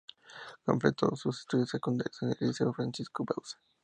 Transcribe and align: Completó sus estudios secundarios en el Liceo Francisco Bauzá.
Completó 0.65 1.15
sus 1.15 1.41
estudios 1.41 1.69
secundarios 1.69 2.23
en 2.23 2.29
el 2.29 2.37
Liceo 2.47 2.73
Francisco 2.73 3.23
Bauzá. 3.23 3.59